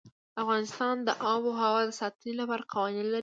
افغانستان 0.41 0.95
د 1.07 1.09
آب 1.31 1.41
وهوا 1.47 1.81
د 1.87 1.91
ساتنې 2.01 2.33
لپاره 2.39 2.67
قوانین 2.73 3.07
لري. 3.09 3.19